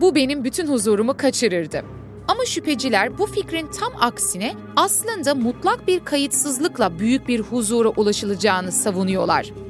Bu 0.00 0.14
benim 0.14 0.44
bütün 0.44 0.66
huzurumu 0.66 1.16
kaçırırdı. 1.16 1.82
Ama 2.28 2.44
şüpheciler 2.44 3.18
bu 3.18 3.26
fikrin 3.26 3.66
tam 3.66 3.92
aksine 4.00 4.54
aslında 4.76 5.34
mutlak 5.34 5.88
bir 5.88 6.04
kayıtsızlıkla 6.04 6.98
büyük 6.98 7.28
bir 7.28 7.40
huzura 7.40 7.88
ulaşılacağını 7.88 8.72
savunuyorlar. 8.72 9.65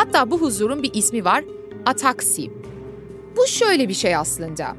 Hatta 0.00 0.30
bu 0.30 0.40
huzurun 0.40 0.82
bir 0.82 0.94
ismi 0.94 1.24
var, 1.24 1.44
ataksi. 1.86 2.50
Bu 3.36 3.46
şöyle 3.46 3.88
bir 3.88 3.94
şey 3.94 4.16
aslında. 4.16 4.76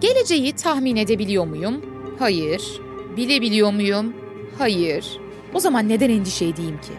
Geleceği 0.00 0.52
tahmin 0.52 0.96
edebiliyor 0.96 1.46
muyum? 1.46 1.84
Hayır. 2.18 2.80
Bilebiliyor 3.16 3.72
muyum? 3.72 4.16
Hayır. 4.58 5.18
O 5.54 5.60
zaman 5.60 5.88
neden 5.88 6.10
endişe 6.10 6.44
edeyim 6.44 6.80
ki? 6.80 6.92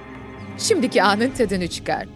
Şimdiki 0.58 1.04
anın 1.04 1.30
tadını 1.30 1.68
çıkar. 1.68 2.08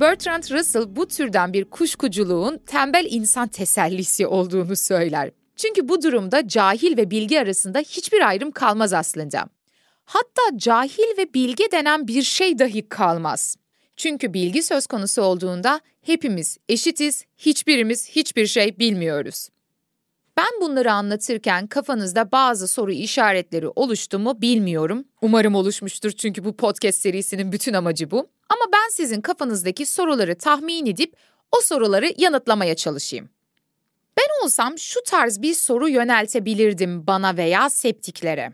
Bertrand 0.00 0.42
Russell 0.50 0.96
bu 0.96 1.06
türden 1.06 1.52
bir 1.52 1.64
kuşkuculuğun 1.64 2.58
tembel 2.66 3.06
insan 3.10 3.48
tesellisi 3.48 4.26
olduğunu 4.26 4.76
söyler. 4.76 5.30
Çünkü 5.56 5.88
bu 5.88 6.02
durumda 6.02 6.48
cahil 6.48 6.96
ve 6.96 7.10
bilgi 7.10 7.40
arasında 7.40 7.78
hiçbir 7.78 8.28
ayrım 8.28 8.50
kalmaz 8.50 8.92
aslında. 8.92 9.44
Hatta 10.04 10.42
cahil 10.56 11.18
ve 11.18 11.34
bilge 11.34 11.70
denen 11.72 12.08
bir 12.08 12.22
şey 12.22 12.58
dahi 12.58 12.88
kalmaz. 12.88 13.56
Çünkü 13.96 14.34
bilgi 14.34 14.62
söz 14.62 14.86
konusu 14.86 15.22
olduğunda 15.22 15.80
hepimiz 16.02 16.58
eşitiz, 16.68 17.24
hiçbirimiz 17.38 18.08
hiçbir 18.08 18.46
şey 18.46 18.78
bilmiyoruz. 18.78 19.48
Ben 20.36 20.60
bunları 20.60 20.92
anlatırken 20.92 21.66
kafanızda 21.66 22.32
bazı 22.32 22.68
soru 22.68 22.92
işaretleri 22.92 23.68
oluştu 23.68 24.18
mu 24.18 24.40
bilmiyorum. 24.40 25.04
Umarım 25.22 25.54
oluşmuştur 25.54 26.10
çünkü 26.10 26.44
bu 26.44 26.56
podcast 26.56 27.00
serisinin 27.00 27.52
bütün 27.52 27.72
amacı 27.72 28.10
bu. 28.10 28.18
Ama 28.48 28.64
ben 28.72 28.88
sizin 28.90 29.20
kafanızdaki 29.20 29.86
soruları 29.86 30.38
tahmin 30.38 30.86
edip 30.86 31.16
o 31.52 31.60
soruları 31.60 32.12
yanıtlamaya 32.18 32.74
çalışayım. 32.74 33.28
Ben 34.16 34.44
olsam 34.44 34.78
şu 34.78 35.00
tarz 35.06 35.42
bir 35.42 35.54
soru 35.54 35.88
yöneltebilirdim 35.88 37.06
bana 37.06 37.36
veya 37.36 37.70
septiklere. 37.70 38.52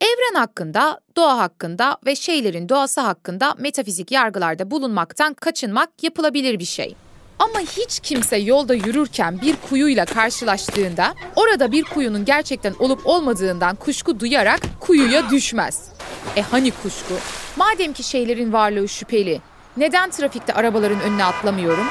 Evren 0.00 0.40
hakkında, 0.40 1.00
doğa 1.16 1.38
hakkında 1.38 1.96
ve 2.06 2.16
şeylerin 2.16 2.68
doğası 2.68 3.00
hakkında 3.00 3.54
metafizik 3.58 4.12
yargılarda 4.12 4.70
bulunmaktan 4.70 5.34
kaçınmak 5.34 6.02
yapılabilir 6.02 6.58
bir 6.58 6.64
şey. 6.64 6.94
Ama 7.38 7.60
hiç 7.60 8.00
kimse 8.00 8.36
yolda 8.36 8.74
yürürken 8.74 9.40
bir 9.40 9.56
kuyuyla 9.68 10.04
karşılaştığında 10.04 11.14
orada 11.36 11.72
bir 11.72 11.84
kuyunun 11.84 12.24
gerçekten 12.24 12.74
olup 12.78 13.06
olmadığından 13.06 13.76
kuşku 13.76 14.20
duyarak 14.20 14.60
kuyuya 14.80 15.30
düşmez. 15.30 15.88
E 16.36 16.42
hani 16.42 16.70
kuşku? 16.70 17.14
Madem 17.56 17.92
ki 17.92 18.02
şeylerin 18.02 18.52
varlığı 18.52 18.88
şüpheli, 18.88 19.40
neden 19.76 20.10
trafikte 20.10 20.54
arabaların 20.54 21.00
önüne 21.00 21.24
atlamıyorum? 21.24 21.86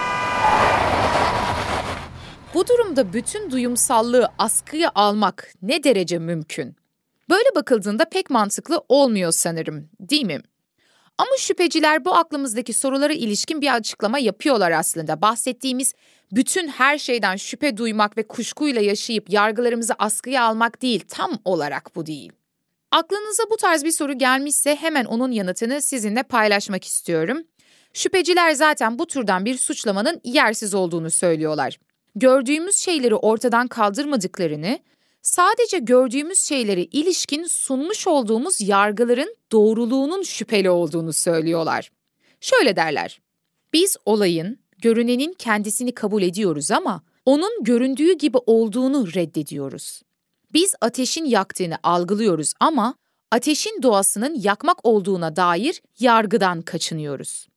Bu 2.53 2.67
durumda 2.67 3.13
bütün 3.13 3.51
duyumsallığı 3.51 4.29
askıya 4.37 4.91
almak 4.95 5.53
ne 5.61 5.83
derece 5.83 6.19
mümkün? 6.19 6.78
Böyle 7.29 7.55
bakıldığında 7.55 8.05
pek 8.05 8.29
mantıklı 8.29 8.83
olmuyor 8.89 9.31
sanırım, 9.31 9.89
değil 9.99 10.25
mi? 10.25 10.41
Ama 11.17 11.31
şüpheciler 11.37 12.05
bu 12.05 12.15
aklımızdaki 12.15 12.73
sorulara 12.73 13.13
ilişkin 13.13 13.61
bir 13.61 13.75
açıklama 13.75 14.19
yapıyorlar 14.19 14.71
aslında. 14.71 15.21
Bahsettiğimiz 15.21 15.93
bütün 16.31 16.67
her 16.67 16.97
şeyden 16.97 17.35
şüphe 17.35 17.77
duymak 17.77 18.17
ve 18.17 18.27
kuşkuyla 18.27 18.81
yaşayıp 18.81 19.29
yargılarımızı 19.29 19.93
askıya 19.99 20.43
almak 20.43 20.81
değil, 20.81 21.03
tam 21.07 21.39
olarak 21.45 21.95
bu 21.95 22.05
değil. 22.05 22.31
Aklınıza 22.91 23.43
bu 23.51 23.57
tarz 23.57 23.83
bir 23.83 23.91
soru 23.91 24.17
gelmişse 24.17 24.75
hemen 24.75 25.05
onun 25.05 25.31
yanıtını 25.31 25.81
sizinle 25.81 26.23
paylaşmak 26.23 26.83
istiyorum. 26.83 27.43
Şüpheciler 27.93 28.51
zaten 28.51 28.99
bu 28.99 29.07
türden 29.07 29.45
bir 29.45 29.57
suçlamanın 29.57 30.21
yersiz 30.23 30.73
olduğunu 30.73 31.11
söylüyorlar. 31.11 31.79
Gördüğümüz 32.15 32.75
şeyleri 32.75 33.15
ortadan 33.15 33.67
kaldırmadıklarını, 33.67 34.79
sadece 35.21 35.79
gördüğümüz 35.79 36.39
şeylere 36.39 36.83
ilişkin 36.83 37.43
sunmuş 37.43 38.07
olduğumuz 38.07 38.61
yargıların 38.61 39.35
doğruluğunun 39.51 40.23
şüpheli 40.23 40.69
olduğunu 40.69 41.13
söylüyorlar. 41.13 41.91
Şöyle 42.41 42.75
derler. 42.75 43.21
Biz 43.73 43.97
olayın, 44.05 44.59
görünenin 44.77 45.33
kendisini 45.33 45.91
kabul 45.91 46.21
ediyoruz 46.21 46.71
ama 46.71 47.01
onun 47.25 47.63
göründüğü 47.63 48.13
gibi 48.13 48.37
olduğunu 48.45 49.13
reddediyoruz. 49.13 50.01
Biz 50.53 50.75
ateşin 50.81 51.25
yaktığını 51.25 51.77
algılıyoruz 51.83 52.53
ama 52.59 52.95
ateşin 53.31 53.81
doğasının 53.83 54.35
yakmak 54.41 54.85
olduğuna 54.85 55.35
dair 55.35 55.81
yargıdan 55.99 56.61
kaçınıyoruz. 56.61 57.47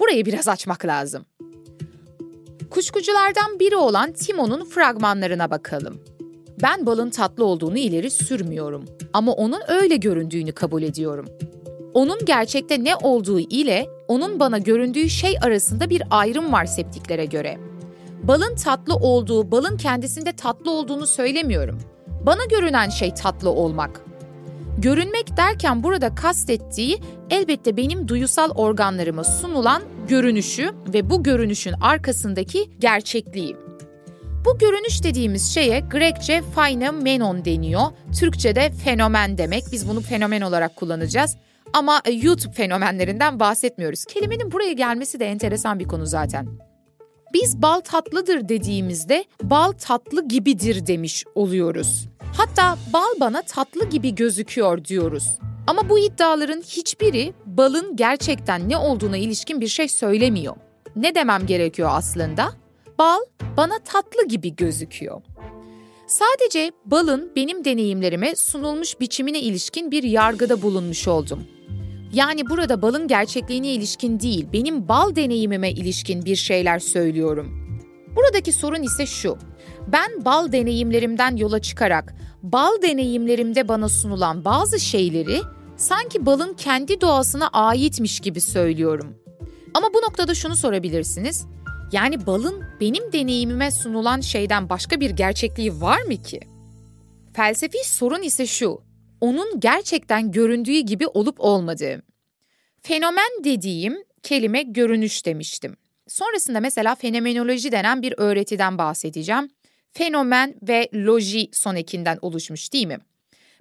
Burayı 0.00 0.26
biraz 0.26 0.48
açmak 0.48 0.84
lazım. 0.84 1.26
Kuşkuculardan 2.70 3.60
biri 3.60 3.76
olan 3.76 4.12
Timo'nun 4.12 4.64
fragmanlarına 4.64 5.50
bakalım. 5.50 6.13
Ben 6.62 6.86
balın 6.86 7.10
tatlı 7.10 7.44
olduğunu 7.44 7.78
ileri 7.78 8.10
sürmüyorum 8.10 8.84
ama 9.12 9.32
onun 9.32 9.60
öyle 9.68 9.96
göründüğünü 9.96 10.52
kabul 10.52 10.82
ediyorum. 10.82 11.26
Onun 11.94 12.18
gerçekte 12.24 12.84
ne 12.84 12.96
olduğu 12.96 13.40
ile 13.40 13.86
onun 14.08 14.40
bana 14.40 14.58
göründüğü 14.58 15.10
şey 15.10 15.36
arasında 15.42 15.90
bir 15.90 16.02
ayrım 16.10 16.52
var 16.52 16.64
septiklere 16.64 17.24
göre. 17.24 17.58
Balın 18.22 18.54
tatlı 18.54 18.94
olduğu, 18.94 19.50
balın 19.50 19.76
kendisinde 19.76 20.32
tatlı 20.32 20.70
olduğunu 20.70 21.06
söylemiyorum. 21.06 21.78
Bana 22.26 22.44
görünen 22.50 22.88
şey 22.88 23.14
tatlı 23.14 23.50
olmak. 23.50 24.00
Görünmek 24.78 25.36
derken 25.36 25.82
burada 25.82 26.14
kastettiği 26.14 26.98
elbette 27.30 27.76
benim 27.76 28.08
duyusal 28.08 28.50
organlarıma 28.50 29.24
sunulan 29.24 29.82
görünüşü 30.08 30.70
ve 30.94 31.10
bu 31.10 31.22
görünüşün 31.22 31.74
arkasındaki 31.80 32.70
gerçekliği. 32.78 33.63
Bu 34.44 34.58
görünüş 34.58 35.02
dediğimiz 35.02 35.54
şeye 35.54 35.80
Grekçe 35.80 36.42
phenomenon 36.54 37.44
deniyor. 37.44 37.82
Türkçe'de 38.20 38.70
fenomen 38.70 39.38
demek. 39.38 39.64
Biz 39.72 39.88
bunu 39.88 40.00
fenomen 40.00 40.40
olarak 40.40 40.76
kullanacağız. 40.76 41.36
Ama 41.72 42.00
e, 42.04 42.12
YouTube 42.12 42.52
fenomenlerinden 42.52 43.40
bahsetmiyoruz. 43.40 44.04
Kelimenin 44.04 44.52
buraya 44.52 44.72
gelmesi 44.72 45.20
de 45.20 45.26
enteresan 45.26 45.78
bir 45.78 45.84
konu 45.84 46.06
zaten. 46.06 46.48
Biz 47.32 47.62
bal 47.62 47.80
tatlıdır 47.80 48.48
dediğimizde 48.48 49.24
bal 49.42 49.72
tatlı 49.72 50.28
gibidir 50.28 50.86
demiş 50.86 51.24
oluyoruz. 51.34 52.08
Hatta 52.36 52.78
bal 52.92 53.20
bana 53.20 53.42
tatlı 53.42 53.88
gibi 53.88 54.14
gözüküyor 54.14 54.84
diyoruz. 54.84 55.38
Ama 55.66 55.88
bu 55.88 55.98
iddiaların 55.98 56.60
hiçbiri 56.60 57.34
balın 57.46 57.96
gerçekten 57.96 58.68
ne 58.68 58.76
olduğuna 58.76 59.16
ilişkin 59.16 59.60
bir 59.60 59.68
şey 59.68 59.88
söylemiyor. 59.88 60.56
Ne 60.96 61.14
demem 61.14 61.46
gerekiyor 61.46 61.90
aslında? 61.92 62.63
Bal 62.98 63.20
bana 63.56 63.78
tatlı 63.78 64.28
gibi 64.28 64.56
gözüküyor. 64.56 65.22
Sadece 66.06 66.72
balın 66.84 67.32
benim 67.36 67.64
deneyimlerime 67.64 68.36
sunulmuş 68.36 69.00
biçimine 69.00 69.40
ilişkin 69.40 69.90
bir 69.90 70.02
yargıda 70.02 70.62
bulunmuş 70.62 71.08
oldum. 71.08 71.44
Yani 72.12 72.50
burada 72.50 72.82
balın 72.82 73.08
gerçekliğine 73.08 73.68
ilişkin 73.68 74.20
değil, 74.20 74.46
benim 74.52 74.88
bal 74.88 75.16
deneyimime 75.16 75.70
ilişkin 75.70 76.24
bir 76.24 76.36
şeyler 76.36 76.78
söylüyorum. 76.78 77.78
Buradaki 78.16 78.52
sorun 78.52 78.82
ise 78.82 79.06
şu. 79.06 79.38
Ben 79.86 80.24
bal 80.24 80.52
deneyimlerimden 80.52 81.36
yola 81.36 81.58
çıkarak 81.58 82.14
bal 82.42 82.82
deneyimlerimde 82.82 83.68
bana 83.68 83.88
sunulan 83.88 84.44
bazı 84.44 84.80
şeyleri 84.80 85.40
sanki 85.76 86.26
balın 86.26 86.54
kendi 86.54 87.00
doğasına 87.00 87.48
aitmiş 87.48 88.20
gibi 88.20 88.40
söylüyorum. 88.40 89.14
Ama 89.74 89.88
bu 89.94 89.98
noktada 89.98 90.34
şunu 90.34 90.56
sorabilirsiniz. 90.56 91.46
Yani 91.92 92.26
balın 92.26 92.64
benim 92.80 93.12
deneyimime 93.12 93.70
sunulan 93.70 94.20
şeyden 94.20 94.68
başka 94.68 95.00
bir 95.00 95.10
gerçekliği 95.10 95.80
var 95.80 96.02
mı 96.02 96.22
ki? 96.22 96.40
Felsefi 97.32 97.78
sorun 97.84 98.22
ise 98.22 98.46
şu. 98.46 98.80
Onun 99.20 99.60
gerçekten 99.60 100.32
göründüğü 100.32 100.78
gibi 100.78 101.06
olup 101.06 101.40
olmadığı. 101.40 102.02
Fenomen 102.82 103.44
dediğim 103.44 103.96
kelime 104.22 104.62
görünüş 104.62 105.26
demiştim. 105.26 105.76
Sonrasında 106.08 106.60
mesela 106.60 106.94
fenomenoloji 106.94 107.72
denen 107.72 108.02
bir 108.02 108.14
öğretiden 108.16 108.78
bahsedeceğim. 108.78 109.50
Fenomen 109.92 110.54
ve 110.62 110.88
loji 110.94 111.48
son 111.52 111.76
ekinden 111.76 112.18
oluşmuş 112.22 112.72
değil 112.72 112.86
mi? 112.86 112.98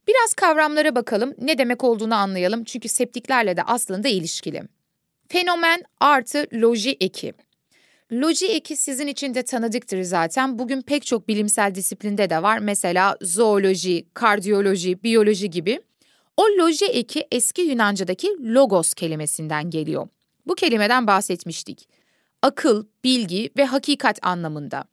Biraz 0.07 0.33
kavramlara 0.33 0.95
bakalım, 0.95 1.33
ne 1.41 1.57
demek 1.57 1.83
olduğunu 1.83 2.15
anlayalım 2.15 2.63
çünkü 2.63 2.89
septiklerle 2.89 3.57
de 3.57 3.63
aslında 3.63 4.07
ilişkili. 4.07 4.63
Fenomen 5.27 5.83
artı 5.99 6.47
loji 6.53 6.97
eki. 6.99 7.33
Loji 8.13 8.47
eki 8.47 8.75
sizin 8.75 9.07
için 9.07 9.33
de 9.33 9.43
tanıdıktır 9.43 10.01
zaten. 10.01 10.59
Bugün 10.59 10.81
pek 10.81 11.05
çok 11.05 11.27
bilimsel 11.27 11.75
disiplinde 11.75 12.29
de 12.29 12.43
var. 12.43 12.57
Mesela 12.59 13.17
zooloji, 13.21 14.05
kardiyoloji, 14.13 15.03
biyoloji 15.03 15.49
gibi. 15.49 15.81
O 16.37 16.43
loji 16.43 16.85
eki 16.85 17.27
eski 17.31 17.61
Yunanca'daki 17.61 18.27
logos 18.53 18.93
kelimesinden 18.93 19.69
geliyor. 19.69 20.07
Bu 20.47 20.55
kelimeden 20.55 21.07
bahsetmiştik. 21.07 21.89
Akıl, 22.41 22.85
bilgi 23.03 23.49
ve 23.57 23.65
hakikat 23.65 24.19
anlamında. 24.21 24.83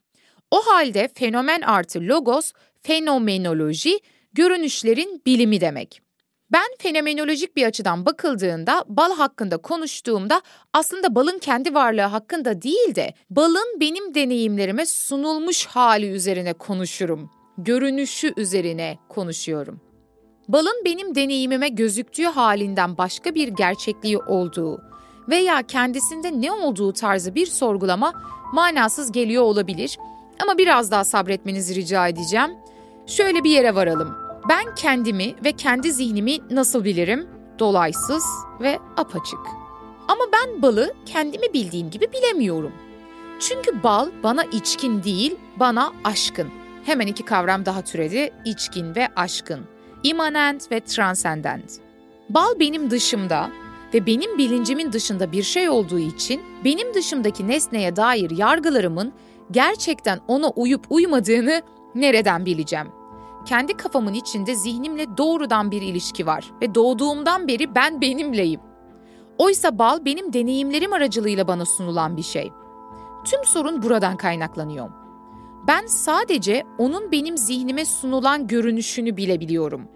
O 0.50 0.60
halde 0.66 1.08
fenomen 1.14 1.60
artı 1.60 2.00
logos, 2.00 2.52
fenomenoloji, 2.82 4.00
görünüşlerin 4.32 5.22
bilimi 5.26 5.60
demek. 5.60 6.09
Ben 6.52 6.66
fenomenolojik 6.78 7.56
bir 7.56 7.66
açıdan 7.66 8.06
bakıldığında 8.06 8.84
bal 8.88 9.16
hakkında 9.16 9.56
konuştuğumda 9.56 10.42
aslında 10.72 11.14
balın 11.14 11.38
kendi 11.38 11.74
varlığı 11.74 12.00
hakkında 12.02 12.62
değil 12.62 12.94
de 12.94 13.14
balın 13.30 13.80
benim 13.80 14.14
deneyimlerime 14.14 14.86
sunulmuş 14.86 15.66
hali 15.66 16.08
üzerine 16.10 16.52
konuşurum. 16.52 17.30
Görünüşü 17.58 18.32
üzerine 18.36 18.98
konuşuyorum. 19.08 19.80
Balın 20.48 20.82
benim 20.84 21.14
deneyimime 21.14 21.68
gözüktüğü 21.68 22.24
halinden 22.24 22.98
başka 22.98 23.34
bir 23.34 23.48
gerçekliği 23.48 24.18
olduğu 24.18 24.82
veya 25.28 25.62
kendisinde 25.62 26.40
ne 26.40 26.52
olduğu 26.52 26.92
tarzı 26.92 27.34
bir 27.34 27.46
sorgulama 27.46 28.12
manasız 28.52 29.12
geliyor 29.12 29.42
olabilir 29.42 29.98
ama 30.42 30.58
biraz 30.58 30.90
daha 30.90 31.04
sabretmenizi 31.04 31.74
rica 31.74 32.08
edeceğim. 32.08 32.50
Şöyle 33.06 33.44
bir 33.44 33.50
yere 33.50 33.74
varalım. 33.74 34.19
Ben 34.50 34.74
kendimi 34.74 35.34
ve 35.44 35.52
kendi 35.52 35.92
zihnimi 35.92 36.38
nasıl 36.50 36.84
bilirim? 36.84 37.28
Dolaysız 37.58 38.24
ve 38.60 38.78
apaçık. 38.96 39.40
Ama 40.08 40.24
ben 40.32 40.62
balı 40.62 40.94
kendimi 41.06 41.52
bildiğim 41.52 41.90
gibi 41.90 42.12
bilemiyorum. 42.12 42.72
Çünkü 43.40 43.82
bal 43.82 44.10
bana 44.22 44.44
içkin 44.44 45.02
değil, 45.02 45.36
bana 45.56 45.92
aşkın. 46.04 46.48
Hemen 46.84 47.06
iki 47.06 47.24
kavram 47.24 47.66
daha 47.66 47.82
türedi, 47.82 48.32
içkin 48.44 48.94
ve 48.94 49.08
aşkın. 49.16 49.60
Immanent 50.02 50.72
ve 50.72 50.80
transcendent. 50.80 51.72
Bal 52.28 52.58
benim 52.60 52.90
dışımda 52.90 53.50
ve 53.94 54.06
benim 54.06 54.38
bilincimin 54.38 54.92
dışında 54.92 55.32
bir 55.32 55.42
şey 55.42 55.68
olduğu 55.68 55.98
için 55.98 56.42
benim 56.64 56.94
dışımdaki 56.94 57.48
nesneye 57.48 57.96
dair 57.96 58.30
yargılarımın 58.30 59.12
gerçekten 59.50 60.20
ona 60.28 60.48
uyup 60.48 60.86
uymadığını 60.90 61.62
nereden 61.94 62.46
bileceğim? 62.46 62.99
Kendi 63.46 63.76
kafamın 63.76 64.14
içinde 64.14 64.54
zihnimle 64.54 65.16
doğrudan 65.16 65.70
bir 65.70 65.82
ilişki 65.82 66.26
var 66.26 66.52
ve 66.62 66.74
doğduğumdan 66.74 67.48
beri 67.48 67.74
ben 67.74 68.00
benimleyim. 68.00 68.60
Oysa 69.38 69.78
bal 69.78 70.04
benim 70.04 70.32
deneyimlerim 70.32 70.92
aracılığıyla 70.92 71.48
bana 71.48 71.64
sunulan 71.64 72.16
bir 72.16 72.22
şey. 72.22 72.52
Tüm 73.24 73.44
sorun 73.44 73.82
buradan 73.82 74.16
kaynaklanıyor. 74.16 74.90
Ben 75.68 75.86
sadece 75.86 76.64
onun 76.78 77.12
benim 77.12 77.36
zihnime 77.36 77.84
sunulan 77.84 78.46
görünüşünü 78.46 79.16
bilebiliyorum. 79.16 79.88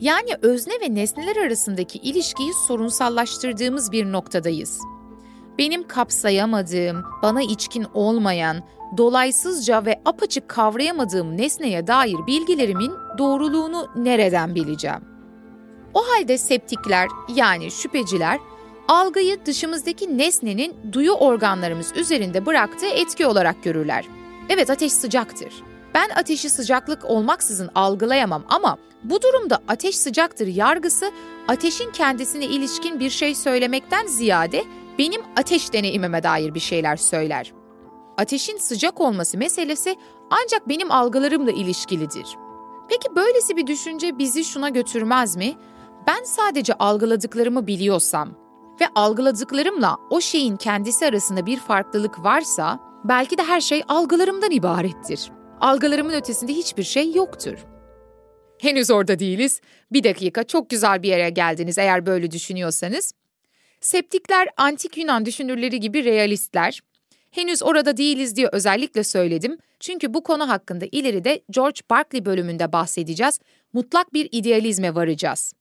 Yani 0.00 0.30
özne 0.42 0.72
ve 0.82 0.94
nesneler 0.94 1.36
arasındaki 1.36 1.98
ilişkiyi 1.98 2.52
sorunsallaştırdığımız 2.54 3.92
bir 3.92 4.12
noktadayız. 4.12 4.80
Benim 5.58 5.88
kapsayamadığım, 5.88 7.04
bana 7.22 7.42
içkin 7.42 7.86
olmayan, 7.94 8.62
dolaysızca 8.96 9.84
ve 9.84 10.00
apaçık 10.04 10.48
kavrayamadığım 10.48 11.36
nesneye 11.36 11.86
dair 11.86 12.16
bilgilerimin 12.26 12.92
doğruluğunu 13.18 13.88
nereden 13.96 14.54
bileceğim? 14.54 15.00
O 15.94 16.00
halde 16.08 16.38
septikler 16.38 17.08
yani 17.34 17.70
şüpheciler 17.70 18.38
algıyı 18.88 19.46
dışımızdaki 19.46 20.18
nesnenin 20.18 20.76
duyu 20.92 21.12
organlarımız 21.12 21.92
üzerinde 21.96 22.46
bıraktığı 22.46 22.86
etki 22.86 23.26
olarak 23.26 23.62
görürler. 23.62 24.04
Evet 24.48 24.70
ateş 24.70 24.92
sıcaktır. 24.92 25.52
Ben 25.94 26.08
ateşi 26.16 26.50
sıcaklık 26.50 27.04
olmaksızın 27.04 27.70
algılayamam 27.74 28.44
ama 28.48 28.78
bu 29.04 29.22
durumda 29.22 29.58
ateş 29.68 29.96
sıcaktır 29.96 30.46
yargısı 30.46 31.10
ateşin 31.48 31.90
kendisine 31.90 32.44
ilişkin 32.44 33.00
bir 33.00 33.10
şey 33.10 33.34
söylemekten 33.34 34.06
ziyade 34.06 34.64
benim 34.98 35.22
ateş 35.36 35.72
deneyimime 35.72 36.22
dair 36.22 36.54
bir 36.54 36.60
şeyler 36.60 36.96
söyler. 36.96 37.52
Ateşin 38.18 38.56
sıcak 38.56 39.00
olması 39.00 39.38
meselesi 39.38 39.96
ancak 40.30 40.68
benim 40.68 40.92
algılarımla 40.92 41.50
ilişkilidir. 41.50 42.26
Peki 42.88 43.16
böylesi 43.16 43.56
bir 43.56 43.66
düşünce 43.66 44.18
bizi 44.18 44.44
şuna 44.44 44.68
götürmez 44.68 45.36
mi? 45.36 45.54
Ben 46.06 46.24
sadece 46.24 46.74
algıladıklarımı 46.74 47.66
biliyorsam, 47.66 48.48
ve 48.80 48.84
algıladıklarımla 48.94 49.96
o 50.10 50.20
şeyin 50.20 50.56
kendisi 50.56 51.06
arasında 51.06 51.46
bir 51.46 51.58
farklılık 51.58 52.24
varsa 52.24 52.80
belki 53.04 53.38
de 53.38 53.42
her 53.42 53.60
şey 53.60 53.82
algılarımdan 53.88 54.50
ibarettir. 54.50 55.30
Algılarımın 55.60 56.12
ötesinde 56.12 56.52
hiçbir 56.52 56.82
şey 56.82 57.14
yoktur. 57.14 57.58
Henüz 58.60 58.90
orada 58.90 59.18
değiliz. 59.18 59.60
Bir 59.92 60.04
dakika 60.04 60.44
çok 60.44 60.70
güzel 60.70 61.02
bir 61.02 61.08
yere 61.08 61.30
geldiniz 61.30 61.78
eğer 61.78 62.06
böyle 62.06 62.30
düşünüyorsanız. 62.30 63.12
Septikler 63.88 64.48
antik 64.56 64.98
Yunan 64.98 65.26
düşünürleri 65.26 65.80
gibi 65.80 66.04
realistler. 66.04 66.80
Henüz 67.30 67.62
orada 67.62 67.96
değiliz 67.96 68.36
diye 68.36 68.48
özellikle 68.52 69.04
söyledim. 69.04 69.58
Çünkü 69.80 70.14
bu 70.14 70.22
konu 70.22 70.48
hakkında 70.48 70.84
ileride 70.92 71.42
George 71.50 71.80
Berkeley 71.90 72.24
bölümünde 72.24 72.72
bahsedeceğiz. 72.72 73.40
Mutlak 73.72 74.14
bir 74.14 74.28
idealizme 74.32 74.94
varacağız. 74.94 75.52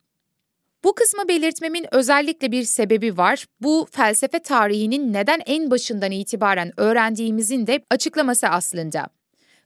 Bu 0.83 0.95
kısmı 0.95 1.27
belirtmemin 1.27 1.85
özellikle 1.91 2.51
bir 2.51 2.63
sebebi 2.63 3.17
var. 3.17 3.45
Bu 3.61 3.87
felsefe 3.91 4.39
tarihinin 4.39 5.13
neden 5.13 5.41
en 5.45 5.71
başından 5.71 6.11
itibaren 6.11 6.71
öğrendiğimizin 6.77 7.67
de 7.67 7.83
açıklaması 7.89 8.47
aslında. 8.47 9.07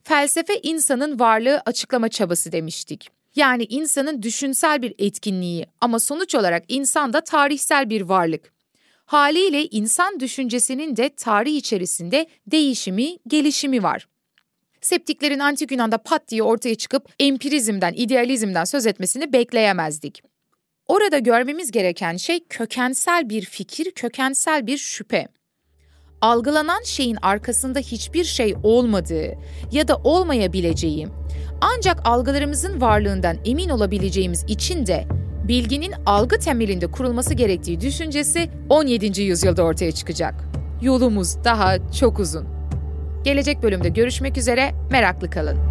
Felsefe 0.03 0.59
insanın 0.63 1.19
varlığı 1.19 1.61
açıklama 1.65 2.09
çabası 2.09 2.51
demiştik. 2.51 3.20
Yani 3.35 3.63
insanın 3.63 4.21
düşünsel 4.21 4.81
bir 4.81 4.95
etkinliği 4.97 5.65
ama 5.81 5.99
sonuç 5.99 6.35
olarak 6.35 6.63
insan 6.67 7.13
da 7.13 7.21
tarihsel 7.21 7.89
bir 7.89 8.01
varlık. 8.01 8.53
Haliyle 9.05 9.65
insan 9.65 10.19
düşüncesinin 10.19 10.97
de 10.97 11.09
tarih 11.09 11.55
içerisinde 11.55 12.27
değişimi, 12.47 13.17
gelişimi 13.27 13.83
var. 13.83 14.07
Septiklerin 14.81 15.39
antik 15.39 15.71
Yunan'da 15.71 15.97
pat 15.97 16.27
diye 16.27 16.43
ortaya 16.43 16.75
çıkıp 16.75 17.09
empirizmden, 17.19 17.93
idealizmden 17.93 18.63
söz 18.63 18.87
etmesini 18.87 19.33
bekleyemezdik. 19.33 20.23
Orada 20.87 21.17
görmemiz 21.17 21.71
gereken 21.71 22.17
şey 22.17 22.39
kökensel 22.49 23.29
bir 23.29 23.45
fikir, 23.45 23.91
kökensel 23.91 24.67
bir 24.67 24.77
şüphe. 24.77 25.27
Algılanan 26.21 26.83
şeyin 26.83 27.17
arkasında 27.21 27.79
hiçbir 27.79 28.23
şey 28.23 28.55
olmadığı 28.63 29.33
ya 29.71 29.87
da 29.87 29.95
olmayabileceği, 29.95 31.07
ancak 31.61 32.07
algılarımızın 32.07 32.81
varlığından 32.81 33.37
emin 33.45 33.69
olabileceğimiz 33.69 34.45
için 34.47 34.85
de 34.87 35.05
bilginin 35.47 35.93
algı 36.05 36.39
temelinde 36.39 36.87
kurulması 36.87 37.33
gerektiği 37.33 37.81
düşüncesi 37.81 38.49
17. 38.69 39.21
yüzyılda 39.21 39.63
ortaya 39.63 39.91
çıkacak. 39.91 40.33
Yolumuz 40.81 41.43
daha 41.43 41.91
çok 41.91 42.19
uzun. 42.19 42.47
Gelecek 43.23 43.63
bölümde 43.63 43.89
görüşmek 43.89 44.37
üzere, 44.37 44.71
meraklı 44.91 45.29
kalın. 45.29 45.70